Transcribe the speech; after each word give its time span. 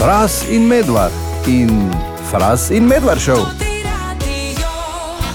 Fras 0.00 0.46
in 0.48 0.66
medvard 0.66 1.12
in 1.46 1.90
Fras 2.30 2.70
in 2.70 2.86
medvard 2.88 3.20
šel. 3.20 3.44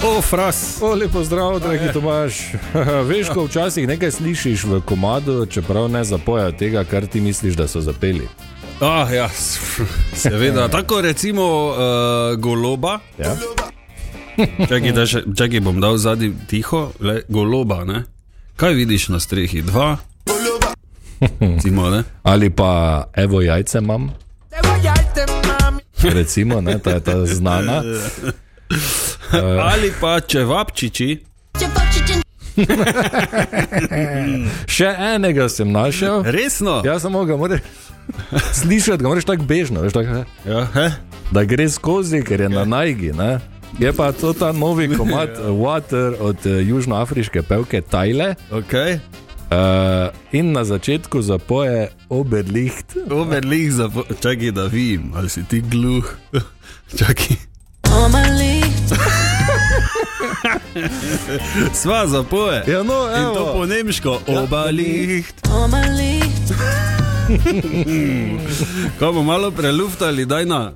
O, 0.04 0.20
fras. 0.22 0.78
O, 0.82 0.94
lepo 0.94 1.22
zdrav, 1.24 1.60
dragi 1.60 1.92
Tomaš. 1.92 2.40
Veš, 3.08 3.28
ko 3.28 3.44
včasih 3.44 3.86
nekaj 3.86 4.10
slišiš 4.10 4.64
v 4.64 4.80
komadu, 4.82 5.46
čeprav 5.46 5.86
ne 5.88 6.02
zapoja 6.04 6.50
tega, 6.50 6.82
kar 6.84 7.06
ti 7.06 7.20
misliš, 7.20 7.54
da 7.54 7.68
so 7.68 7.80
zapeli. 7.80 8.26
Ah, 8.80 9.12
ja, 9.14 9.28
seveda. 10.24 10.68
Tako 10.68 11.00
recimo 11.00 11.46
uh, 11.70 11.78
goloba. 12.38 12.98
Ja? 13.22 13.36
Čakaj, 14.66 14.92
da 14.92 15.06
še, 15.06 15.22
čakaj, 15.30 15.62
bom 15.62 15.78
dal 15.80 15.94
zadnji 15.96 16.34
tiho, 16.50 16.88
le 17.00 17.20
goloba. 17.28 17.84
Ne? 17.86 18.02
Kaj 18.58 18.74
vidiš 18.74 19.08
na 19.14 19.22
strehi? 19.22 19.62
Dva. 19.62 19.94
Recimo, 21.54 21.90
ne? 21.90 22.02
Ali 22.26 22.50
pa 22.50 23.04
evo 23.14 23.46
jajce 23.46 23.78
imam. 23.78 24.10
Recimo, 26.18 26.60
ne, 26.60 26.78
ta 26.78 26.90
je 26.90 27.00
ta 27.00 27.26
znana. 27.26 27.82
Ali 29.72 29.92
pa 30.00 30.20
čevapčiči. 30.20 31.24
Še 34.76 34.88
enega 35.14 35.48
sem 35.52 35.68
našel. 35.72 36.22
Resno? 36.24 36.80
Ja, 36.84 36.98
samo 37.00 37.24
ga 37.24 37.36
moraš 37.36 37.60
slišati, 38.52 39.02
ga 39.02 39.08
moraš 39.08 39.24
tako 39.24 39.42
bežno, 39.42 39.82
veš, 39.82 39.92
tako, 39.92 40.24
Ja, 40.46 40.64
he? 40.72 40.90
da 41.30 41.44
gre 41.44 41.68
skozi, 41.68 42.22
ker 42.24 42.40
je 42.40 42.48
na 42.48 42.64
najgi. 42.64 43.12
Ne? 43.12 43.38
Je 43.78 43.92
pa 43.92 44.12
to 44.12 44.32
ta 44.32 44.52
novi 44.52 44.88
komat 44.96 45.36
eh, 45.36 45.50
Water 45.52 46.14
od 46.20 46.46
južnoafriške 46.46 47.42
pevke 47.42 47.80
Tajle. 47.80 48.34
Okay. 48.50 48.98
Uh, 49.46 50.10
in 50.32 50.52
na 50.52 50.64
začetku 50.64 51.22
zapoje 51.22 51.88
Oberlicht. 52.08 52.96
Oberlih 53.10 53.72
za. 53.72 53.90
Čakaj, 54.20 54.50
da 54.50 54.66
vidim, 54.66 55.12
ali 55.14 55.28
si 55.28 55.44
ti 55.44 55.60
gluh. 55.60 56.18
Čakaj. 56.98 57.36
Sva 61.82 62.06
zapoje. 62.06 62.62
Ja, 62.66 62.82
no, 62.82 63.06
In 63.06 63.34
to 63.34 63.40
evo. 63.40 63.52
po 63.52 63.66
nemško, 63.66 64.20
obaliht. 64.26 65.34
Ko 68.98 69.06
bomo 69.12 69.22
malo 69.22 69.50
preluftali, 69.50 70.26
daj 70.26 70.46
na. 70.46 70.70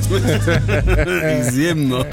Izjemno. 1.40 2.04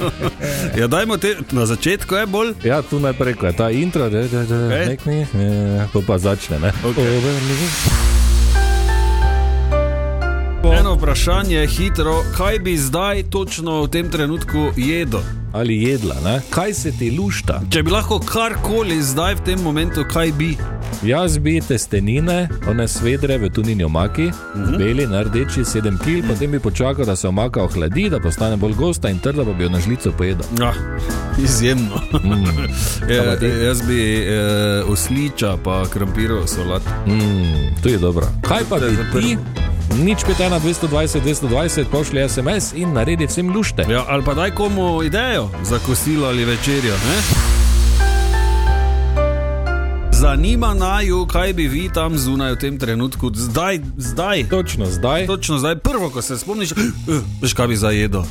Ja, 0.78 0.88
dajmo 0.88 1.18
te 1.18 1.36
na 1.52 1.66
začetku, 1.66 2.16
je 2.16 2.26
bolj. 2.26 2.54
Ja, 2.64 2.82
tu 2.82 3.00
najprej, 3.00 3.34
ko 3.34 3.46
je 3.46 3.54
ta 3.54 3.70
intro, 3.70 4.10
da 4.10 4.18
je 4.20 4.26
Okej. 4.26 4.86
nekni, 4.88 5.26
to 5.94 6.02
pa 6.08 6.18
začne. 6.18 6.60
Ne? 6.60 6.72
Oberlicht. 6.84 8.08
Eno 10.80 10.94
vprašanje, 10.94 11.68
hitro, 11.68 12.24
kaj 12.38 12.60
bi 12.60 12.78
zdaj 12.78 13.24
točno 13.30 13.82
v 13.84 13.88
tem 13.88 14.12
trenutku 14.12 14.72
jedel? 14.76 15.22
Ali 15.54 15.84
jedla, 15.84 16.16
ne? 16.26 16.42
kaj 16.50 16.74
se 16.74 16.92
ti 16.92 17.12
lušta? 17.20 17.62
Če 17.70 17.84
bi 17.84 17.92
lahko 17.92 18.20
karkoli 18.20 19.02
zdaj 19.02 19.36
v 19.36 19.44
tem 19.46 19.62
momentu, 19.64 20.04
kaj 20.10 20.32
bi? 20.38 20.58
Jaz 21.04 21.38
bi 21.40 21.62
testenine, 21.62 22.50
one 22.70 22.88
svedre 22.88 23.38
v 23.38 23.50
tunini 23.50 23.84
omaki, 23.84 24.28
uh 24.28 24.34
-huh. 24.56 24.78
beli, 24.78 25.08
na 25.08 25.22
rdeči, 25.24 25.64
7 25.64 25.98
kg, 25.98 26.28
potem 26.28 26.52
bi 26.52 26.60
počakal, 26.60 27.06
da 27.06 27.16
se 27.16 27.28
omaka 27.28 27.64
ohladi, 27.64 28.10
da 28.10 28.20
postane 28.20 28.58
bolj 28.58 28.74
gosta 28.74 29.10
in 29.10 29.20
trda, 29.20 29.46
pa 29.46 29.54
bi 29.54 29.64
jo 29.64 29.70
na 29.70 29.80
žlico 29.80 30.12
pojedel. 30.12 30.46
Ah, 30.62 30.74
izjemno. 31.44 32.02
Mm. 32.24 32.46
Ti? 33.40 33.46
jaz 33.46 33.82
bi 33.82 34.26
eh, 34.28 34.84
osliča, 34.88 35.58
pa 35.64 35.86
krompirov 35.90 36.48
solat. 36.48 36.82
Mm, 37.06 37.82
to 37.84 37.90
je 37.90 37.98
dobro. 37.98 38.28
Kaj 38.42 38.64
pa 38.70 38.76
bi 38.80 39.22
ti? 39.22 39.38
Nič 39.96 40.24
5, 40.24 40.40
1, 40.40 40.60
220, 40.60 41.22
220, 41.24 41.86
pošlji 41.92 42.30
SMS 42.30 42.74
in 42.76 42.94
naredi 42.94 43.28
vsem 43.28 43.50
lušte. 43.50 43.86
Ja, 43.90 44.06
ali 44.08 44.24
pa 44.24 44.34
daj 44.34 44.52
komu 44.52 45.04
idejo 45.04 45.50
za 45.64 45.80
kosilo 45.80 46.28
ali 46.28 46.46
večerjo. 46.46 46.94
Ne? 46.94 47.48
Zanima 50.12 50.74
naju, 50.74 51.26
kaj 51.26 51.54
bi 51.54 51.68
vi 51.68 51.90
tam 51.94 52.18
zunaj 52.18 52.52
v 52.52 52.58
tem 52.58 52.80
trenutku, 52.80 53.32
zdaj, 53.34 53.80
zdaj. 53.98 54.50
Točno 54.50 54.86
zdaj. 54.86 55.28
Točno 55.28 55.58
zdaj, 55.58 55.76
prvo, 55.76 56.10
ko 56.10 56.22
se 56.22 56.38
spomniš, 56.38 56.72
"Eh, 56.72 56.76
veš, 57.42 57.54
kaj 57.54 57.68
bi 57.68 57.76
zajedel. 57.76 58.24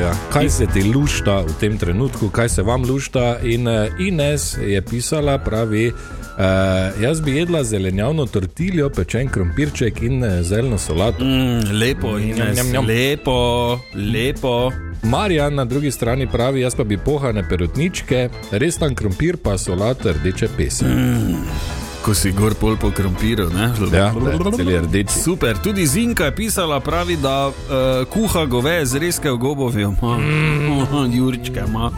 Ja. 0.00 0.14
Kaj 0.32 0.48
se 0.48 0.66
ti 0.66 0.82
lušta 0.94 1.40
v 1.40 1.54
tem 1.60 1.78
trenutku, 1.78 2.28
kaj 2.28 2.48
se 2.48 2.62
vam 2.62 2.84
lušta? 2.84 3.38
In 3.42 3.68
uh, 3.68 3.74
Ines 3.98 4.56
je 4.62 4.82
pisala, 4.82 5.38
pravi, 5.38 5.86
uh, 5.88 7.02
jaz 7.02 7.20
bi 7.20 7.36
jedla 7.36 7.64
zelenjavno 7.64 8.26
tortiljo, 8.26 8.90
pečen 8.90 9.28
krompirček 9.28 10.02
in 10.02 10.24
uh, 10.24 10.42
zeleno 10.42 10.78
solato. 10.78 11.24
Mm, 11.24 11.78
lepo, 11.80 12.18
Ines, 12.18 12.56
njam, 12.56 12.70
njam. 12.72 12.86
lepo, 12.86 13.78
lepo. 13.94 14.70
Marjan 15.02 15.54
na 15.54 15.64
drugi 15.64 15.90
strani 15.90 16.26
pravi, 16.26 16.60
jaz 16.60 16.74
pa 16.74 16.84
bi 16.84 16.98
pohane 16.98 17.48
perutničke, 17.48 18.28
restan 18.50 18.94
krompir 18.94 19.36
pa 19.36 19.58
solato 19.58 20.12
rdeče 20.12 20.48
pese. 20.56 20.86
Mm. 20.86 21.77
Ko 22.08 22.16
si 22.16 22.32
gor 22.32 22.56
pol 22.56 22.72
po 22.80 22.88
krompiru, 22.88 23.50
ne? 23.52 23.68
Ja, 23.92 24.08
cel 24.56 24.70
je 24.72 24.80
rdeč. 24.80 25.12
Super, 25.12 25.58
tudi 25.60 25.84
Zinka 25.84 26.24
je 26.24 26.32
pisala, 26.32 26.80
pravi, 26.80 27.20
da 27.20 27.52
uh, 27.52 28.08
kuha 28.08 28.46
goveje 28.48 28.86
z 28.86 28.96
reske 28.96 29.28
v 29.28 29.36
gobovju, 29.36 29.92
mm. 29.92 31.12
jurčke 31.20 31.68
ima. 31.68 31.90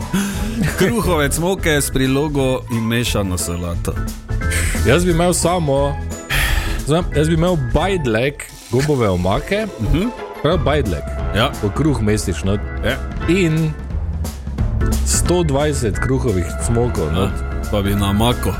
Kruhovec 0.82 1.38
moke 1.38 1.78
s 1.78 1.94
prilogo 1.94 2.66
in 2.74 2.82
mešano 2.90 3.38
solato. 3.38 3.94
Jaz 4.82 5.06
bi 5.06 5.14
imel 5.14 5.30
samo, 5.30 5.94
znam, 6.90 7.06
jaz 7.14 7.30
bi 7.30 7.38
imel 7.38 7.54
bajdlek, 7.70 8.50
gobove 8.74 9.08
omake, 9.08 9.66
uh 9.78 9.94
-huh. 9.94 10.10
prav 10.42 10.58
bajdlek, 10.58 11.06
Ja. 11.36 11.52
po 11.62 11.70
kruh 11.70 12.02
mestiš 12.02 12.42
not. 12.44 12.60
Ja. 12.82 12.98
In 13.28 13.70
120 15.06 16.02
kruhovih 16.02 16.46
cmokov, 16.66 17.12
not, 17.12 17.30
Pa 17.70 17.82
bi 17.82 17.94
na 17.94 18.12
mako, 18.12 18.50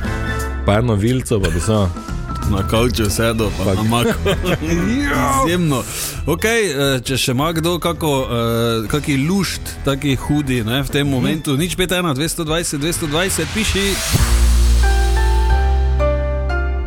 pa 0.67 0.75
eno 0.75 0.95
vilco, 0.95 1.41
pa 1.41 1.49
bi 1.49 1.61
samo. 1.61 1.91
na 2.51 2.69
kavču 2.69 3.11
sedel, 3.11 3.47
pa, 3.59 3.65
pa. 3.65 3.75
na 3.75 3.83
mako. 3.83 4.19
Izjemno. 5.45 5.83
Okay, 6.27 6.61
eh, 6.97 7.01
če 7.01 7.17
še 7.17 7.31
ima 7.31 7.53
kdo 7.53 7.79
kako, 7.79 8.11
uh, 8.21 8.29
kaki 8.89 9.17
lušt, 9.19 9.61
taki 9.85 10.17
hudi 10.17 10.65
ne, 10.65 10.83
v 10.83 10.89
tem 10.89 11.07
momentu, 11.07 11.55
nič 11.55 11.77
5, 11.77 11.87
1, 11.95 12.15
220, 12.15 12.79
220, 12.79 13.47
piši. 13.55 13.87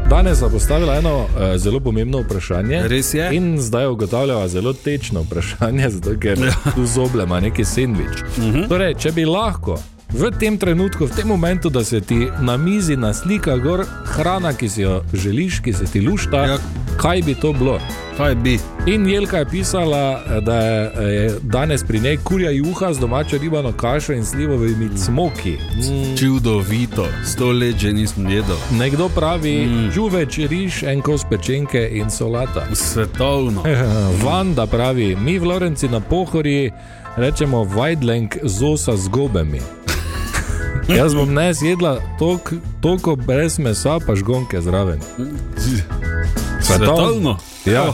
Danes 0.05 0.41
je 0.41 0.49
postavila 0.49 0.95
eno 0.95 1.15
uh, 1.17 1.27
zelo 1.57 1.79
pomembno 1.79 2.19
vprašanje. 2.19 2.83
Res 2.83 3.13
je. 3.13 3.29
In 3.31 3.55
zdaj 3.59 3.87
ugotavljava 3.87 4.47
zelo 4.47 4.73
tečno 4.75 5.21
vprašanje, 5.21 5.89
zato 5.91 6.19
ker 6.19 6.37
Ja. 6.39 6.53
tu 6.75 6.85
zoble 6.85 7.23
ima 7.23 7.39
neki 7.39 7.65
sendvič. 7.65 8.21
Uh 8.21 8.37
Mhm. 8.37 8.49
-huh. 8.51 8.67
Torej, 8.67 8.93
če 8.95 9.11
bi 9.11 9.25
lahko 9.25 9.79
v 10.11 10.31
tem 10.31 10.57
trenutku, 10.57 11.05
v 11.07 11.15
tem 11.15 11.27
momentu, 11.27 11.69
da 11.69 11.83
se 11.83 12.01
ti 12.01 12.27
na 12.41 12.57
mizi 12.57 12.97
naslika 12.97 13.57
gor 13.57 13.85
hrana, 14.05 14.53
ki 14.53 14.69
si 14.69 14.81
jo 14.81 15.01
želiš, 15.13 15.59
ki 15.59 15.73
se 15.73 15.85
ti 15.85 16.01
lušta, 16.01 16.45
Ja. 16.45 16.57
kaj 16.97 17.21
bi 17.21 17.35
to 17.35 17.53
bilo? 17.53 17.79
Kaj 18.17 18.35
bi? 18.35 18.59
In 18.85 19.07
Jelka 19.09 19.37
je 19.37 19.45
pisala, 19.45 20.21
da 20.41 20.55
je 21.01 21.39
danes 21.41 21.83
pri 21.83 21.99
njej 21.99 22.17
kurja 22.17 22.51
juha 22.51 22.93
z 22.93 22.99
domačo 22.99 23.37
ribano 23.37 23.71
kašo 23.71 24.13
in 24.13 24.25
slivovimi 24.25 24.89
cmoki. 24.97 25.51
Mm. 25.51 26.17
Čudovito, 26.17 27.07
sto 27.25 27.51
let 27.51 27.75
že 27.77 27.93
nisem 27.93 28.29
jedel. 28.29 28.57
Nekdo 28.71 29.09
pravi, 29.09 29.65
mm. 29.65 29.91
žuveč, 29.91 30.37
riž, 30.37 30.83
en 30.83 31.01
kos 31.01 31.25
pečenke 31.29 31.89
in 31.91 32.09
solata. 32.09 32.67
Svetovno. 32.75 33.63
Vanda 34.25 34.67
pravi, 34.67 35.15
mi 35.15 35.39
v 35.39 35.43
Lorenci 35.43 35.87
na 35.89 35.99
pohori 35.99 36.71
rečemo 37.17 37.63
vajdlenk 37.63 38.37
zosa 38.43 38.97
z 38.97 39.07
gobami. 39.07 39.61
Jaz 40.97 41.15
bom 41.15 41.33
ne 41.33 41.51
jedla 41.61 41.99
tok- 42.19 42.59
toliko 42.81 43.15
brez 43.15 43.59
mesa, 43.59 43.99
pa 44.07 44.15
žgonke 44.15 44.61
zraven. 44.61 44.99
Svetovno. 46.61 47.37
Ja. 47.65 47.93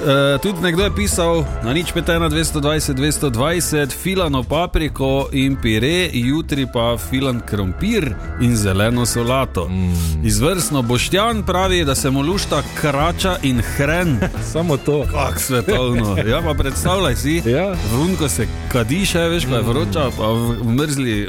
E, 0.00 0.38
tudi 0.38 0.60
nekdo 0.62 0.84
je 0.84 0.90
pisal 0.96 1.44
na 1.64 1.72
nič 1.72 1.92
5, 1.92 2.28
220, 2.30 2.94
220, 2.94 3.92
filano 3.92 4.42
papriko 4.42 5.28
in 5.32 5.56
pire, 5.56 6.08
jutri 6.12 6.66
pa 6.66 6.96
filan 6.96 7.40
krompir 7.40 8.14
in 8.40 8.56
zeleno 8.56 9.06
solato. 9.06 9.68
Mm. 9.68 10.24
Izvrstno 10.26 10.82
Boštjan 10.82 11.42
pravi, 11.42 11.84
da 11.84 11.94
se 11.94 12.10
mu 12.10 12.22
lušta 12.22 12.62
krača 12.80 13.36
in 13.42 13.60
hren. 13.76 14.18
Samo 14.52 14.76
to. 14.76 15.04
Kak 15.12 15.40
svetovno. 15.40 16.16
Ja, 16.26 16.40
pa 16.44 16.54
predstavljaj 16.54 17.16
si, 17.16 17.42
Ja. 17.46 17.74
vunko 17.96 18.28
se 18.28 18.46
kadiše, 18.68 19.18
veš, 19.18 19.44
ko 19.46 19.54
je 19.54 19.62
vroča, 19.62 20.10
pa 20.18 20.26
mrzli. 20.64 21.28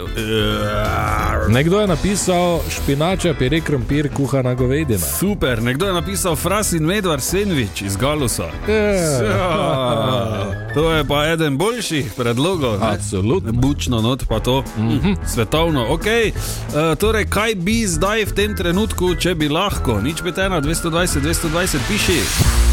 Nekdo 1.49 1.79
je 1.81 1.87
napisal 1.87 2.59
špinača, 2.69 3.33
pire, 3.33 3.61
krompir, 3.61 4.09
kuhana 4.13 4.53
govedina. 4.53 4.99
Super, 4.99 5.63
nekdo 5.63 5.85
je 5.85 5.93
napisal 5.93 6.35
fras 6.35 6.73
in 6.73 6.83
medvar 6.83 7.21
sendvič 7.21 7.81
iz 7.81 7.97
Galusa. 7.97 8.47
Ja. 8.67 10.45
To 10.73 10.91
je 10.91 11.03
pa 11.07 11.25
eden 11.27 11.57
boljših 11.57 12.13
predlogov. 12.17 12.79
ne? 12.79 12.87
Absolutno. 12.93 13.51
Bučno 13.51 14.01
not 14.01 14.23
pa 14.29 14.39
to. 14.39 14.63
Mm 14.77 14.99
-hmm. 14.99 15.15
Svetovno, 15.33 15.85
ok. 15.89 16.05
Uh, 16.05 16.97
torej, 16.97 17.25
kaj 17.25 17.55
bi 17.55 17.87
zdaj 17.87 18.25
v 18.25 18.31
tem 18.31 18.55
trenutku, 18.57 19.15
če 19.15 19.35
bi 19.35 19.49
lahko? 19.49 20.01
Nič 20.01 20.21
5, 20.21 20.33
1, 20.37 20.61
220, 20.61 21.19
220, 21.21 21.77
piši. 21.87 22.70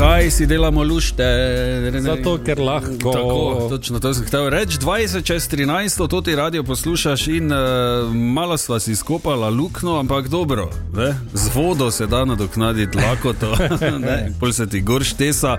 Zakaj 0.00 0.30
si 0.30 0.46
delamo 0.46 0.82
lušte? 0.82 1.24
Zato, 2.00 2.38
ker 2.44 2.60
lahko. 2.60 3.12
Tako, 3.12 3.66
točno 3.70 4.00
to 4.00 4.14
sem 4.14 4.24
hotel 4.24 4.48
reči. 4.48 4.78
20 4.80 5.24
čez 5.24 5.48
13, 5.48 6.08
to 6.08 6.20
ti 6.20 6.36
radio 6.36 6.62
poslušaš 6.62 7.26
in 7.26 7.52
uh, 7.52 7.58
malo 8.14 8.56
sva 8.56 8.80
si 8.80 8.96
skopala 8.96 9.50
luknjo, 9.50 9.98
ampak 10.00 10.28
dobro, 10.28 10.70
ne? 10.96 11.14
z 11.32 11.50
vodo 11.54 11.90
se 11.90 12.06
da 12.06 12.24
nadoknaditi 12.24 12.98
lakoto, 12.98 13.56
pol 14.40 14.52
se 14.52 14.66
ti 14.66 14.80
gor 14.80 15.04
štesa. 15.04 15.58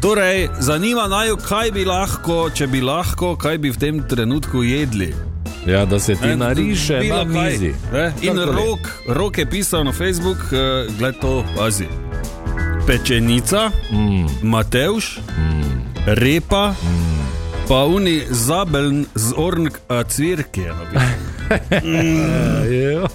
Torej, 0.00 0.48
zanima 0.60 1.08
naju, 1.08 1.36
kaj 1.36 1.70
bi 1.70 1.84
lahko, 1.84 2.50
če 2.54 2.66
bi 2.66 2.80
lahko, 2.80 3.36
kaj 3.36 3.58
bi 3.58 3.70
v 3.70 3.78
tem 3.78 4.02
trenutku 4.08 4.62
jedli. 4.62 5.14
Ja, 5.66 5.86
da 5.86 5.98
se 5.98 6.14
ti 6.14 6.36
nariše 6.36 6.98
bilo 7.00 7.24
na 7.24 7.32
kaj, 7.32 7.52
mizi. 7.52 7.74
ne. 7.92 8.12
In 8.22 8.36
rok, 8.36 8.92
rok 9.08 9.38
je 9.38 9.46
pisal 9.50 9.84
na 9.84 9.92
Facebook, 9.92 10.44
uh, 10.52 10.98
gled 10.98 11.16
to, 11.20 11.44
pazi. 11.56 12.05
Pečenica, 12.86 13.70
mm. 13.90 14.26
Mateuš, 14.42 15.18
mm. 15.18 15.80
repa, 16.06 16.70
mm. 16.70 17.26
pa 17.68 17.84
uni 17.84 18.22
zabeln 18.30 19.06
z 19.14 19.32
ornk 19.36 19.78
cvirke. 20.08 20.70
Jo. 22.70 23.06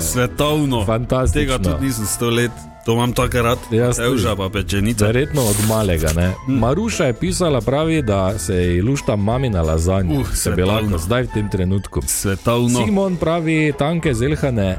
Svetovno. 0.00 0.84
Fantastično. 0.86 1.40
Tega 1.40 1.58
tudi 1.58 1.86
nisem 1.86 2.06
sto 2.06 2.30
let, 2.30 2.50
to 2.86 2.92
imam 2.92 3.12
tako 3.12 3.42
rad. 3.42 3.58
Jaz 3.70 3.98
Mateuša 3.98 4.28
tudi. 4.28 4.36
pa 4.36 4.48
pečenica. 4.48 5.06
Verjetno 5.06 5.42
od 5.42 5.56
malega. 5.68 6.12
Ne? 6.16 6.32
Maruša 6.48 7.04
je 7.04 7.12
pisala, 7.12 7.60
pravi, 7.60 8.02
da 8.02 8.38
se 8.38 8.54
ji 8.54 8.82
lušta 8.82 9.16
mamina 9.16 9.62
lazanja. 9.62 10.14
Uh, 10.14 10.20
Uh, 10.20 10.26
se 10.28 10.50
bi 10.50 10.62
svetovno. 10.62 10.72
lahko 10.72 10.98
zdaj 10.98 11.22
v 11.22 11.28
tem 11.34 11.50
trenutku. 11.50 12.00
Svetovno. 12.06 12.84
Simon 12.84 13.16
pravi, 13.16 13.72
tanke 13.78 14.14
zelhane, 14.14 14.76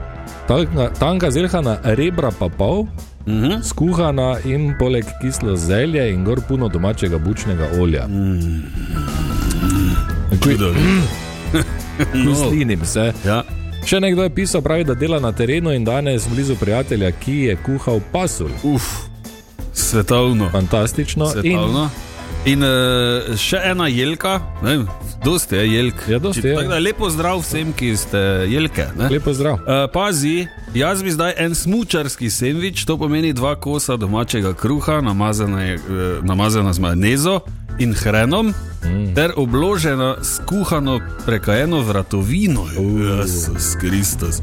tanka, 0.48 0.90
tanka 1.00 1.32
zelhana 1.32 1.78
rebra 1.84 2.32
pa 2.32 2.50
pol. 2.50 2.88
Uh 3.26 3.34
-huh. 3.34 3.64
Skuhana 3.64 4.38
in 4.46 4.76
poleg 4.80 5.06
kislo 5.22 5.56
zelje 5.56 6.14
in 6.14 6.24
gor 6.24 6.42
puno 6.48 6.68
domačega 6.68 7.18
bučnega 7.18 7.68
olja. 7.80 8.08
Mm. 8.08 8.64
No. 12.14 12.36
Strinjam 12.36 12.86
se. 12.86 13.14
Ja. 13.26 13.44
Še 13.86 14.00
nekdo 14.00 14.24
je 14.24 14.30
pisal, 14.30 14.62
pravi, 14.62 14.84
da 14.84 14.94
dela 14.94 15.20
na 15.20 15.32
terenu 15.32 15.72
in 15.72 15.84
danes 15.86 16.28
blizu 16.28 16.56
prijatelja, 16.56 17.12
ki 17.12 17.36
je 17.38 17.56
kuhal 17.66 18.02
pasulj. 18.12 18.52
Uf, 18.64 18.84
svetovno. 19.74 20.50
Fantastično. 20.50 21.30
Svetovno. 21.30 21.84
In 21.84 22.05
uh, 22.62 23.36
še 23.38 23.60
ena 23.72 23.88
jelka, 23.90 24.40
ne, 24.64 24.78
dosti 25.26 25.56
je 25.56 25.66
jelk. 25.74 26.04
Ja, 26.10 26.20
dosti 26.20 26.48
je. 26.48 26.68
da 26.70 26.80
Lepo 26.80 27.10
zdrav 27.10 27.42
vsem, 27.42 27.74
ki 27.74 27.96
ste 27.98 28.18
jelke. 28.52 28.88
ne. 28.98 29.08
In 29.10 29.18
lepo 29.18 29.34
zdrav. 29.34 29.54
Uh, 29.66 29.86
pazi, 29.94 30.48
jaz 30.74 31.04
bi 31.04 31.12
zdaj 31.12 31.34
en 31.38 31.56
smočarski 31.56 32.30
sendvič, 32.30 32.86
to 32.86 32.98
pomeni 32.98 33.34
dva 33.34 33.56
kosa 33.56 33.98
domačega 33.98 34.54
kruha, 34.54 35.02
namazana, 35.02 35.64
je, 35.64 35.76
uh, 35.76 36.26
namazana 36.26 36.74
z 36.74 36.80
majonezo 36.80 37.40
in 37.80 37.94
hrenom, 37.94 38.54
mm. 38.86 39.16
ter 39.16 39.34
obložena 39.36 40.16
s 40.22 40.40
kuhano 40.46 41.00
prekajeno 41.26 41.82
vratovino. 41.82 42.68
Jezus 42.78 43.76
Kristus. 43.82 44.40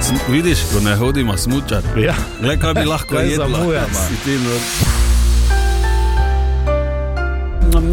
Sm 0.00 0.16
vidiš, 0.32 0.58
ko 0.72 0.80
ne 0.80 0.96
hodimo 0.96 1.36
smučar. 1.36 1.82
Ja. 1.98 2.14
Le 2.42 2.56
kaj 2.60 2.74
bi 2.74 2.84
lahko 2.84 3.14
Kaj 3.14 3.30
jedla? 3.30 3.48
zamujamo? 3.48 5.03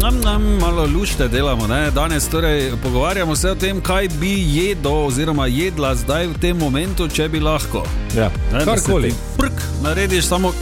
Nam, 0.02 0.20
nam, 0.20 0.42
malo 0.60 0.86
lušte 0.86 1.28
delamo. 1.28 1.66
Ne? 1.66 1.90
Danes 1.90 2.28
torej 2.28 2.72
pogovarjamo 2.82 3.36
se 3.36 3.50
o 3.50 3.54
tem, 3.54 3.80
kaj 3.80 4.08
bi 4.08 4.56
jedel 4.56 5.06
oziroma 5.06 5.46
jedla 5.46 5.94
zdaj 5.94 6.26
v 6.26 6.38
tem 6.40 6.56
momentu, 6.58 7.08
če 7.08 7.28
bi 7.28 7.40
lahko. 7.40 7.84
Ja. 8.16 8.30
Karkoli. 8.64 9.14
Prk, 9.38 9.62
narediš 9.82 10.24
samo 10.26 10.52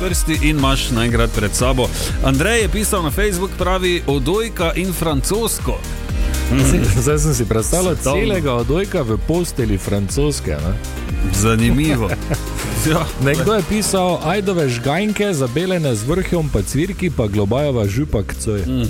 prsti 0.00 0.38
in 0.42 0.58
imaš 0.58 0.90
naenkrat 0.90 1.32
pred 1.32 1.54
sabo. 1.54 1.88
Andrej 2.24 2.62
je 2.62 2.68
pisal 2.68 3.02
na 3.02 3.10
Facebook, 3.10 3.50
pravi 3.58 4.02
odojka 4.06 4.72
in 4.76 4.92
francosko. 4.92 5.78
Zdaj 7.02 7.18
sem 7.18 7.34
si 7.34 7.48
predstavljal 7.48 7.96
celega 7.96 8.54
odojka 8.54 9.02
v 9.02 9.16
posteli 9.28 9.78
francoske. 9.78 10.50
Ne? 10.50 10.76
Zanimivo. 11.32 12.10
ja, 12.90 13.06
Nekdo 13.20 13.54
je 13.54 13.62
pisal, 13.68 14.18
ajdove 14.24 14.68
žganjke, 14.68 15.34
zabelene 15.34 15.94
z 15.94 16.02
vrhom, 16.04 16.48
pa 16.48 16.62
cvirki, 16.62 17.10
pa 17.10 17.26
globajova 17.26 17.86
župa 17.86 18.22
kcoj. 18.22 18.60
Mm. 18.66 18.86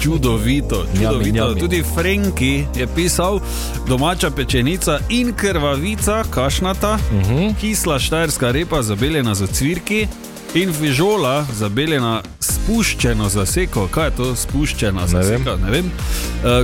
Čudovito, 0.00 0.86
čudovito. 0.96 1.30
njami. 1.30 1.60
Tudi 1.60 1.82
Frenki 1.94 2.64
je 2.76 2.86
pisal, 2.86 3.40
domača 3.88 4.30
pečenica 4.30 4.98
in 5.08 5.32
krvavica, 5.32 6.24
kašnata, 6.30 6.94
uh 6.94 7.12
Mhm. 7.12 7.34
-huh. 7.34 7.54
kisla 7.60 7.98
štajerska 7.98 8.50
repa, 8.50 8.82
zabeljena 8.82 9.34
za 9.34 9.46
cvirki. 9.46 10.06
In 10.54 10.72
fižola, 10.72 11.46
zabeljena, 11.54 12.22
spuščeno 12.66 13.28
za 13.28 13.46
seko, 13.46 13.88
kaj 13.88 14.04
je 14.04 14.10
to 14.10 14.36
spuščena 14.36 15.00
Ne 15.02 15.18
vem. 15.20 15.38
seko? 15.38 15.56
Ne 15.56 15.70
vem. 15.70 15.86
Uh, 15.86 15.92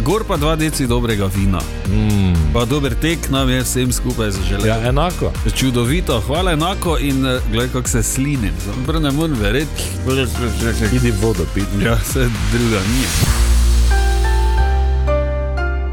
gor 0.03 0.25
pa 0.25 0.37
dva 0.37 0.57
deci 0.57 0.87
dobrega 0.87 1.27
vina. 1.27 1.61
Mm. 1.89 2.35
Pa 2.53 2.65
dober 2.65 2.95
tek 2.95 3.31
nam 3.31 3.49
je 3.49 3.61
vsem 3.63 3.93
skupaj 3.93 4.31
zaželel. 4.31 4.67
Ja, 4.67 4.81
enako. 4.83 5.31
Čudovito, 5.55 6.21
hvala 6.21 6.53
enako 6.53 6.99
in 6.99 7.23
uh, 7.25 7.39
gledaj, 7.47 7.69
kako 7.71 7.89
se 7.89 8.03
slinim. 8.03 8.55
Prav 8.87 9.03
ne 9.03 9.11
morem 9.11 9.37
verjeti. 9.37 9.83
Idi 10.93 11.13
vodo 11.13 11.47
piti. 11.55 11.85
Ja, 11.85 11.95
vse 11.97 12.27
druga 12.51 12.81
ni. 12.83 13.05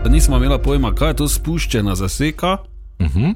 Nismo 0.07 0.38
imeli 0.38 0.59
pojma, 0.59 0.94
kaj 0.94 1.07
je 1.07 1.15
to 1.15 1.27
spuščena 1.29 1.95
zaseka. 1.95 2.57
Uh 3.00 3.06
Mhm. 3.06 3.19
-huh. 3.19 3.33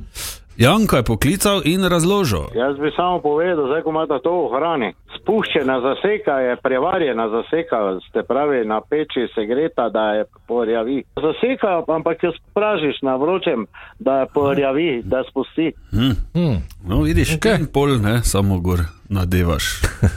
Janka 0.57 0.97
je 0.97 1.03
poklical 1.03 1.61
in 1.65 1.83
razložil. 1.83 2.45
Jaz 2.55 2.77
bi 2.77 2.91
samo 2.95 3.19
povedal, 3.19 3.67
zdaj 3.67 3.81
ko 3.81 3.89
imate 3.89 4.19
to 4.23 4.33
v 4.45 4.55
hrani. 4.55 4.93
Spuščena 5.17 5.75
zaseka 5.81 6.35
je 6.39 6.55
prevarjena 6.63 7.29
zaseka, 7.29 7.77
ste 8.09 8.23
pravi 8.23 8.65
na 8.65 8.81
peči 8.81 9.27
se 9.35 9.45
greta, 9.45 9.89
da 9.89 10.05
je 10.11 10.25
porjavi. 10.47 11.03
Zaseka, 11.15 11.83
ampak 11.87 12.23
jo 12.23 12.31
spražiš 12.37 13.01
na 13.01 13.15
vročem, 13.15 13.65
da 13.99 14.19
je 14.19 14.25
porjavi, 14.33 15.01
da 15.03 15.23
spusti. 15.29 15.71
Mm. 15.93 16.57
No, 16.87 17.01
vidiš, 17.01 17.35
Okej. 17.35 17.51
okay. 17.51 17.71
pol 17.73 17.97
ne, 17.97 18.21
samo 18.21 18.59
gor 18.59 18.79
nadevaš 19.09 19.63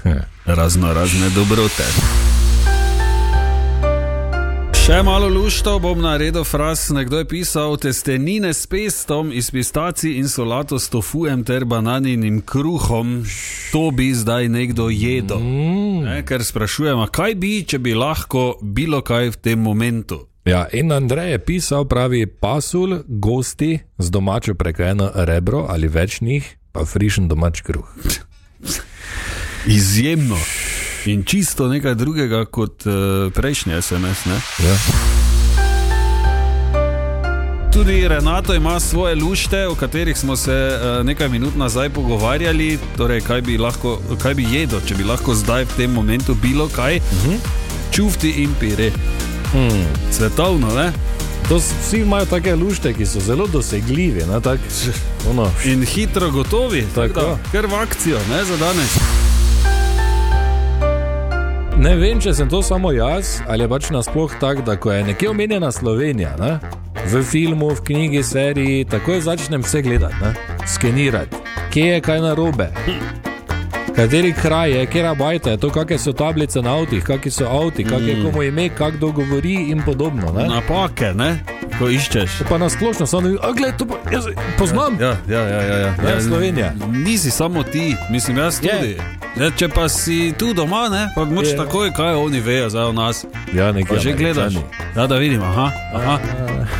razno 0.58 0.92
razne 0.92 1.28
dobrote. 1.34 2.35
Še 4.86 5.00
malo 5.02 5.26
lušto 5.26 5.80
bom 5.82 5.98
naredil 5.98 6.44
fraz. 6.46 6.84
Nekdo 6.94 7.18
je 7.18 7.26
pisal 7.26 7.74
testenine 7.74 8.52
s 8.54 8.68
pestom 8.70 9.32
iz 9.34 9.48
pistacij 9.50 10.14
in 10.14 10.28
solato 10.30 10.78
s 10.78 10.86
tofujem 10.86 11.42
ter 11.42 11.64
bananinim 11.66 12.38
kruhom. 12.46 13.24
To 13.74 13.90
bi 13.90 14.12
zdaj 14.14 14.46
nekdo 14.46 14.86
jedel. 14.86 15.42
Mm. 15.42 16.04
Ne, 16.06 16.20
ker 16.22 16.44
sprašujemo, 16.46 17.08
kaj 17.10 17.34
bi, 17.34 17.50
če 17.66 17.82
bi 17.82 17.96
lahko 17.98 18.60
bilo 18.62 19.02
kaj 19.02 19.34
v 19.34 19.40
tem 19.42 19.58
momentu. 19.58 20.20
Ja, 20.46 20.68
in 20.70 20.94
Andrej 20.94 21.34
je 21.34 21.42
pisal, 21.42 21.90
pravi 21.90 22.22
pasul, 22.30 23.00
gosti 23.10 23.80
z 23.98 24.14
domačo 24.14 24.54
prekajeno 24.54 25.10
rebro 25.26 25.66
ali 25.66 25.90
več 25.90 26.22
njih, 26.22 26.46
pa 26.70 26.86
frišen 26.86 27.26
domač 27.26 27.66
kruh. 27.66 27.90
Izjemno. 29.66 30.38
In 31.06 31.24
čisto 31.24 31.68
nekaj 31.68 31.94
drugega 31.94 32.44
kot 32.44 32.86
uh, 32.86 33.32
prejšnji 33.32 33.82
SMS. 33.82 34.24
Ne? 34.24 34.34
Ja. 34.66 34.76
Tudi 37.72 38.08
Renato 38.08 38.54
ima 38.54 38.80
svoje 38.80 39.14
lušte, 39.14 39.66
o 39.66 39.74
katerih 39.74 40.18
smo 40.18 40.36
se 40.36 40.50
uh, 40.50 41.06
nekaj 41.06 41.28
minut 41.28 41.56
nazaj 41.56 41.90
pogovarjali. 41.90 42.78
Torej, 42.96 43.20
kaj 43.20 43.40
bi, 43.40 43.58
lahko, 43.58 44.00
kaj 44.22 44.34
bi 44.34 44.46
jedel, 44.50 44.80
če 44.86 44.94
bi 44.94 45.04
lahko 45.04 45.34
zdaj 45.34 45.64
v 45.64 45.76
tem 45.76 45.92
momentu 45.92 46.34
bilo 46.34 46.68
kaj. 46.68 46.96
Uh 46.96 47.02
-huh. 47.02 47.38
Čufti 47.92 48.30
in 48.30 48.54
pire. 48.60 48.90
Hmm. 49.52 49.86
Svetovno, 50.10 50.74
ne? 50.74 50.92
To 51.48 51.56
vsi 51.58 51.96
imajo 51.96 52.26
take 52.26 52.56
lušte, 52.56 52.94
ki 52.94 53.06
so 53.06 53.20
zelo 53.20 53.46
dosegljivi. 53.46 54.24
Ne, 54.26 54.40
tak, 54.40 54.60
ono, 55.30 55.50
In 55.64 55.86
hitro 55.86 56.30
gotovi, 56.30 56.86
Tako. 56.94 57.20
da, 57.20 57.38
ker 57.52 57.66
v 57.66 57.74
akcijo, 57.74 58.18
ne 58.30 58.44
za 58.44 58.56
danes. 58.56 59.15
Ne 61.78 61.92
vem, 61.96 62.20
če 62.20 62.32
sem 62.34 62.48
to 62.48 62.62
samo 62.64 62.92
jaz 62.94 63.40
ali 63.48 63.64
je 63.64 63.68
pač 63.68 63.90
nasploh 63.94 64.32
tako, 64.40 64.64
da 64.66 64.76
ko 64.80 64.92
je 64.92 65.04
nekje 65.10 65.30
omenjena 65.30 65.72
Slovenija, 65.72 66.36
ne, 66.40 66.56
v 67.06 67.22
filmu, 67.22 67.70
v 67.74 67.84
knjigi, 67.90 68.22
seriji, 68.22 68.84
takoj 68.90 69.20
začnem 69.28 69.64
vse 69.64 69.82
gledati, 69.82 70.20
ne, 70.22 70.32
skenirati, 70.66 71.42
kje 71.74 71.86
je 71.96 72.00
kaj 72.00 72.22
narobe. 72.24 72.70
Kateri 73.96 74.32
kraj 74.36 74.74
je, 74.74 74.86
kera 74.92 75.14
bajta 75.16 75.54
je 75.54 75.60
to, 75.60 75.70
kakšne 75.72 75.98
so 75.98 76.12
tablice 76.12 76.60
na 76.60 76.74
avtih, 76.76 77.04
kakšni 77.04 77.32
so 77.32 77.46
avti, 77.48 77.84
kak 77.84 78.04
je 78.04 78.18
komu 78.20 78.42
ime, 78.44 78.68
kak 78.68 78.98
kdo 78.98 79.08
govori 79.16 79.54
in 79.72 79.80
podobno. 79.84 80.32
Ne? 80.36 80.48
Napake, 80.52 81.14
ne? 81.16 81.38
ko 81.78 81.88
iščeš. 81.88 82.42
Pa 82.48 82.58
na 82.58 82.68
splošno 82.72 83.06
samo, 83.06 83.28
da 83.28 83.52
gledaj, 83.56 83.76
to 83.78 83.86
pa, 83.88 84.00
jaz 84.12 84.28
poznam. 84.58 84.96
Ja, 85.00 85.16
ja, 85.28 85.40
ja, 85.40 85.62
ja, 85.62 85.78
ja. 85.78 85.94
Ja, 86.08 86.20
Slovenija. 86.20 86.72
Nisi 87.04 87.30
samo 87.30 87.62
ti, 87.62 87.94
mislim, 88.10 88.38
jaz 88.38 88.60
tudi. 88.60 88.96
Ja, 89.36 89.50
če 89.52 89.68
pa 89.68 89.84
si 89.84 90.32
tu 90.32 90.54
doma, 90.56 90.88
ne, 90.88 91.12
pa 91.12 91.24
moč 91.28 91.50
Je. 91.52 91.56
takoj, 91.60 91.90
kaj 91.92 92.16
oni 92.16 92.40
vejo 92.40 92.70
o 92.88 92.92
nas. 92.92 93.26
Ja, 93.52 93.68
Pa 93.84 94.00
že 94.00 94.16
gledaš. 94.16 94.56
Ja, 94.96 95.04
da 95.06 95.16
vidim, 95.16 95.42
aha, 95.44 95.68
aha. 95.92 96.16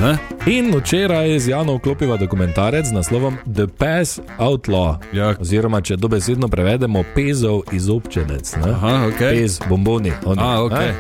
Ne? 0.00 0.16
In 0.46 0.72
včeraj 0.72 1.36
z 1.38 1.52
Jano 1.52 1.76
vklopiva 1.76 2.16
dokumentarec 2.16 2.86
z 2.86 2.96
naslovom 2.96 3.36
The 3.44 3.68
Pass 3.68 4.20
Outlaw. 4.38 4.96
Ja. 5.12 5.34
Oziroma, 5.36 5.80
če 5.80 5.96
dobesedno 5.96 6.48
prevedemo, 6.48 7.04
pezov 7.12 7.68
izobčenec. 7.72 8.56
Ne? 8.56 8.72
Aha, 8.72 9.04
ok. 9.12 9.20
Pez, 9.20 9.60
bomboni. 9.68 10.12
Oni, 10.25 10.40
A, 10.40 10.64
ok. 10.64 10.72
ne? 10.72 10.94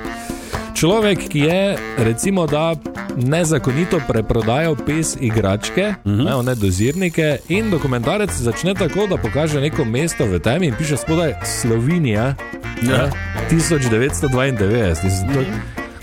Človek, 0.76 1.18
ki 1.26 1.38
je 1.40 1.60
recimo, 1.98 2.46
da 2.46 2.74
nezakonito 3.16 4.00
preprodajal 4.04 4.76
pes 4.76 5.16
igračke, 5.16 5.94
uh 5.96 6.06
Mhm. 6.06 6.20
-huh. 6.20 6.24
ne, 6.24 6.34
one 6.34 6.54
dozirnike, 6.54 7.38
in 7.48 7.70
dokumentarec 7.70 8.30
začne 8.32 8.74
tako, 8.74 9.06
da 9.06 9.16
pokaže 9.16 9.60
neko 9.60 9.84
mesto 9.86 10.26
v 10.26 10.38
temi 10.38 10.66
in 10.66 10.74
piše 10.74 10.96
spodaj 10.96 11.34
Slovenija, 11.44 12.34
Ja. 12.82 12.96
ne, 12.98 13.10
1992. 13.50 14.68
Mislim, 15.04 15.28
to- 15.28 15.44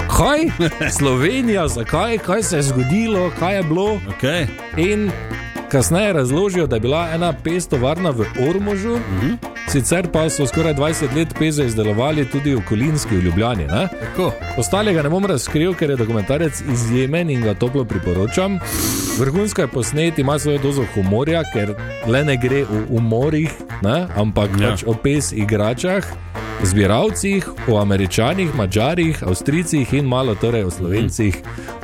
Kaj? 0.09 0.39
Slovenija, 0.97 1.67
zakaj, 1.67 2.17
kaj 2.17 2.43
se 2.43 2.55
je 2.55 2.63
zgodilo, 2.63 3.31
kaj 3.39 3.55
je 3.55 3.63
bilo? 3.63 3.99
Okay. 4.11 4.45
In 4.77 5.11
kasneje 5.69 6.13
razložijo, 6.13 6.67
da 6.67 6.75
je 6.75 6.79
bila 6.79 7.09
ena 7.09 7.33
pes 7.33 7.67
tovarna 7.67 8.09
v 8.09 8.25
Ormožu, 8.39 8.91
uh 8.91 8.99
-huh. 8.99 9.37
Sicer 9.73 10.05
pa 10.13 10.29
so 10.29 10.45
skoraj 10.45 10.75
20 10.77 11.15
let 11.17 11.33
peze 11.39 11.65
izdelovali 11.65 12.25
tudi 12.29 12.53
v 12.55 12.61
Kolinski, 12.69 13.15
v 13.17 13.23
Ljubljani. 13.25 13.65
Ne? 13.65 13.87
Ostalega 14.57 15.01
ne 15.01 15.09
bom 15.09 15.25
razkril, 15.25 15.73
ker 15.73 15.89
je 15.89 15.95
dokumentarec 15.97 16.61
izjemen 16.73 17.29
in 17.29 17.41
ga 17.41 17.55
toplo 17.57 17.85
priporočam. 17.85 18.59
Vrhunsko 19.19 19.61
je 19.61 19.67
posnet, 19.67 20.19
ima 20.19 20.37
svojo 20.39 20.59
dozo 20.61 20.85
humorja, 20.93 21.41
ker 21.53 21.73
le 22.07 22.21
ne 22.23 22.37
gre 22.37 22.61
o 22.63 22.83
umorih, 22.99 23.49
ne? 23.81 24.05
ampak 24.15 24.53
ja. 24.61 24.69
pač 24.69 24.85
o 24.85 24.93
pes 24.93 25.31
igračah. 25.33 26.05
Zbiralcih, 26.63 27.47
o 27.67 27.77
američanih, 27.81 28.55
mačarih, 28.55 29.23
avstrijcih 29.23 29.93
in 29.93 30.05
malo 30.05 30.35
torej 30.35 30.63
o 30.63 30.71
slovencih, 30.71 31.35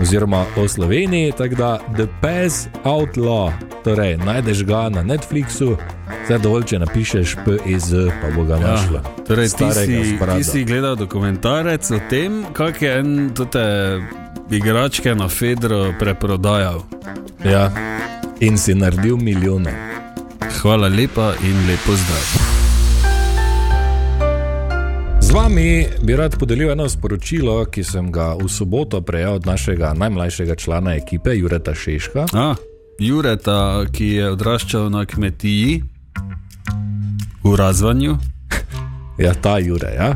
oziroma 0.01 0.45
o 0.57 0.67
Sloveniji. 0.67 1.31
Tako 1.37 1.55
da 1.55 1.79
The 1.95 2.07
Pass 2.21 2.67
Outlaw, 2.83 3.51
torej 3.83 4.17
najdeš 4.17 4.63
ga 4.63 4.89
na 4.89 5.03
Netflixu, 5.03 5.75
vse 6.23 6.37
dovolj, 6.37 6.63
če 6.63 6.79
napišeš 6.79 7.35
PEZ, 7.45 7.93
pa 8.21 8.31
bo 8.35 8.43
ga 8.43 8.59
našla. 8.59 9.01
Ja. 9.03 9.23
Torej, 9.27 9.49
ti, 9.49 9.55
Starega 9.55 10.03
si, 10.03 10.15
sprada. 10.15 10.37
ti 10.37 10.43
si 10.43 10.63
gledal 10.63 10.95
dokumentarec 10.95 11.91
o 11.91 11.99
tem, 12.09 12.43
kako 12.53 12.85
je 12.85 12.99
en 12.99 13.31
te 13.51 13.65
igračke 14.49 15.15
na 15.15 15.27
Fedro 15.27 15.93
preprodajal. 15.99 16.83
Ja, 17.45 17.71
in 18.39 18.57
si 18.57 18.75
naredil 18.75 19.17
milijone. 19.17 19.73
Hvala 20.61 20.87
lepa 20.87 21.33
in 21.43 21.67
lepo 21.67 21.95
zdrav. 21.95 22.48
Z 25.29 25.33
vami 25.35 25.85
bi 26.01 26.15
rad 26.15 26.33
podelil 26.39 26.71
eno 26.71 26.89
sporočilo, 26.89 27.65
ki 27.65 27.83
sem 27.83 28.09
ga 28.09 28.33
v 28.33 28.49
soboto 28.49 28.97
prejel 28.99 29.35
od 29.35 29.45
našega 29.45 29.93
najmlajšega 29.93 30.55
člana 30.55 30.95
ekipe, 30.95 31.29
Jureta 31.31 31.69
Šeška. 31.71 32.25
A, 32.33 32.55
Jureta, 32.99 33.85
ki 33.87 34.07
je 34.15 34.31
odraščal 34.31 34.89
na 34.89 35.05
kmetiji 35.05 35.83
v 37.43 37.55
razvanju. 37.55 38.17
Ja, 39.19 39.33
ta 39.35 39.57
Jure. 39.59 39.91
Ja. 39.91 40.15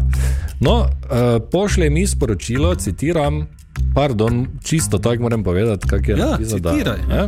No, 0.57 0.87
uh, 0.87 1.35
pošlje 1.43 1.89
mi 1.89 2.07
sporočilo, 2.07 2.71
citiram, 2.73 3.47
pardon, 3.93 4.47
čisto 4.63 4.95
tako 4.97 5.23
moram 5.23 5.43
povedati, 5.43 5.83
kak 5.83 6.07
je 6.07 6.15
Ja, 6.15 6.25
napisal, 6.31 6.59
da- 6.59 6.71
citiraj. 6.71 6.99
ja. 7.11 7.25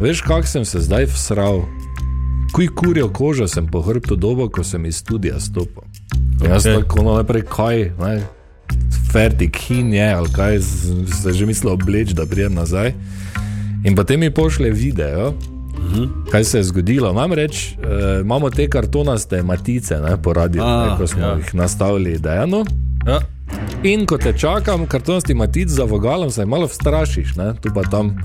Veš, 0.00 0.22
kak 0.22 0.48
sem 0.48 0.64
se 0.64 0.80
zdaj 0.80 1.04
vsral, 1.06 1.60
kuj 2.54 2.68
kurjo 2.68 3.08
kožo 3.08 3.48
sem 3.48 3.66
po 3.66 3.80
hrbtu 3.82 4.16
dobo, 4.16 4.48
ko 4.48 4.64
sem 4.64 4.86
iz 4.86 4.96
studia 4.96 5.40
stopil. 5.40 5.82
Okay. 6.38 6.50
Jaz 6.50 6.64
tako 6.64 7.02
no, 7.02 7.14
najprej 7.18 7.42
kaj, 7.50 7.82
ne, 7.98 8.12
fertik 9.12 9.58
hin 9.66 9.90
je, 9.94 10.06
ali 10.14 10.30
kaj, 10.32 10.60
se 11.22 11.32
že 11.32 11.46
mislil 11.46 11.72
obleč, 11.72 12.14
da 12.14 12.26
prijem 12.26 12.54
nazaj. 12.54 12.94
In 13.84 13.96
potem 13.98 14.20
mi 14.20 14.30
pošlje 14.30 14.70
video, 14.70 15.32
kaj 16.30 16.44
se 16.44 16.58
je 16.58 16.64
zgodilo. 16.70 17.12
Namreč 17.12 17.72
eh, 17.72 18.20
imamo 18.20 18.50
te 18.50 18.68
kartonaste 18.70 19.42
matice, 19.42 19.98
ne, 20.00 20.16
po 20.22 20.32
radiju, 20.32 20.62
A, 20.62 20.86
ne, 20.86 20.96
ko 20.98 21.06
smo 21.06 21.22
ja. 21.22 21.34
jih 21.36 21.54
nastavili 21.54 22.18
dejano. 22.18 22.64
Ja. 23.06 23.18
In 23.84 24.06
ko 24.06 24.16
te 24.18 24.32
čakam, 24.32 24.86
kartonasti 24.86 25.34
matic 25.34 25.68
za 25.68 25.84
vogalom, 25.84 26.30
se 26.30 26.46
malo 26.46 26.68
strašiš, 26.68 27.34
ne, 27.36 27.52
tu 27.60 27.68
pa 27.74 27.82
tam. 27.82 28.16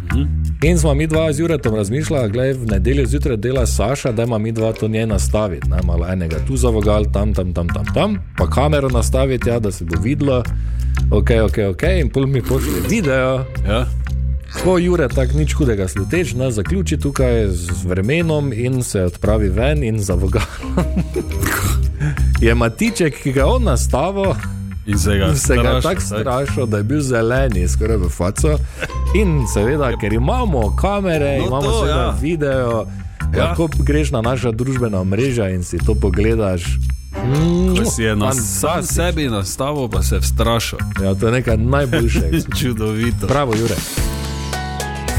In 0.63 0.78
smo 0.80 0.94
mi 0.94 1.08
dva 1.08 1.34
z 1.34 1.39
Juretom 1.39 1.75
razmišljali, 1.75 2.32
da 2.32 2.42
v 2.42 2.66
nedeljo 2.66 3.06
zjutraj 3.06 3.38
dela 3.38 3.66
Saša, 3.66 4.12
da 4.12 4.24
ima 4.24 4.38
mi 4.38 4.51
dva 4.51 4.74
to 4.74 4.88
njej 4.88 5.06
nastaviti. 5.06 5.70
Ne, 5.70 5.78
malo 5.84 6.08
enega 6.08 6.38
tu 6.48 6.58
za 6.58 6.70
vogal, 6.70 7.06
tam, 7.13 7.34
tam, 7.34 7.54
tam, 7.54 7.68
tam, 7.68 7.86
tam, 7.94 8.16
pa 8.38 8.50
kamero 8.50 8.89
nastaviti, 8.89 9.50
ja, 9.50 9.60
da 9.60 9.72
se 9.72 9.86
bo 9.86 10.00
videlo. 10.01 10.44
Ok, 11.12 11.30
ok, 11.46 11.58
ok, 11.72 11.84
in 12.01 12.10
pol 12.10 12.28
mi 12.28 12.42
pošlje 12.42 12.82
video. 12.89 13.46
Ja. 13.68 13.86
Ko 14.63 14.78
Jure 14.78 15.08
tako 15.08 15.38
nič 15.38 15.54
hudega 15.54 15.88
sluteč, 15.88 16.34
ne 16.34 16.51
zaključi 16.51 16.98
tukaj 16.98 17.48
z 17.48 17.84
vremenom 17.86 18.54
in 18.54 18.84
se 18.84 19.01
odpravi 19.01 19.50
ven 19.50 19.84
in 19.84 20.00
za 20.00 20.13
vogalom. 20.13 20.80
je 22.48 22.56
matiček, 22.56 23.22
ki 23.24 23.32
ga 23.32 23.39
je 23.39 23.46
on 23.46 23.63
nastavil. 23.63 24.59
In 24.89 24.98
se 24.98 25.17
ga 25.55 25.63
ga 25.63 25.81
tako 25.81 26.01
strašil, 26.01 26.65
da 26.65 26.77
je 26.77 26.84
bil 26.84 27.01
zeleni, 27.01 27.67
skoraj 27.67 27.98
v 27.98 28.10
faco. 28.10 28.58
In 29.15 29.46
seveda, 29.53 29.91
ker 29.98 30.13
imamo 30.13 30.75
kamere, 30.75 31.38
No 31.39 31.46
imamo 31.48 31.62
to, 31.62 31.79
seveda 31.79 32.00
ja. 32.00 32.05
ja. 32.05 32.15
video, 32.22 32.86
Ja. 33.34 33.38
ja. 33.38 33.46
lahko 33.46 33.69
greš 33.79 34.12
na 34.12 34.22
naša 34.22 34.51
družbena 34.51 35.03
mreža 35.03 35.50
in 35.50 35.63
si 35.63 35.77
to 35.77 35.96
pogledaš. 35.96 36.63
Ko 37.77 37.91
si 37.91 38.03
je 38.03 38.15
na 38.15 38.34
sam 38.34 38.84
sebi 38.84 39.29
nastavil, 39.29 39.89
pa 39.89 40.01
se 40.03 40.17
vstrašil. 40.17 40.79
Ja, 41.03 41.15
to 41.15 41.25
je 41.27 41.31
nekaj 41.31 41.58
najboljšega. 41.58 42.38
Čudovito. 42.60 43.27
Bravo, 43.27 43.53
Jure. 43.55 43.75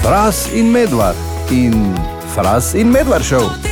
Fras 0.02 0.48
in 0.54 0.70
medvard 0.70 1.16
in 1.50 1.94
Fras 2.34 2.74
in 2.74 2.90
medvard 2.90 3.24
šel. 3.24 3.69